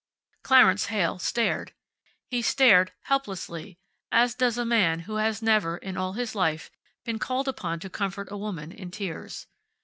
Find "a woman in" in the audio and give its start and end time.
8.31-8.89